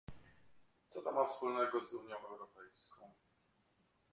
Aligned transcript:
Co 0.89 1.01
to 1.01 1.11
ma 1.11 1.25
wspólnego 1.25 1.85
z 1.85 1.93
Unią 1.93 2.15
Europejską 2.17 3.11